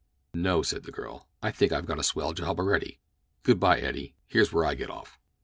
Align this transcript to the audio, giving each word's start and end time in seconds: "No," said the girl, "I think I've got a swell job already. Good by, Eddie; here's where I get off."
"No," 0.33 0.63
said 0.63 0.81
the 0.85 0.91
girl, 0.91 1.27
"I 1.43 1.51
think 1.51 1.71
I've 1.71 1.85
got 1.85 1.99
a 1.99 2.03
swell 2.03 2.33
job 2.33 2.57
already. 2.57 2.97
Good 3.43 3.59
by, 3.59 3.79
Eddie; 3.79 4.15
here's 4.25 4.51
where 4.51 4.65
I 4.65 4.73
get 4.73 4.89
off." 4.89 5.19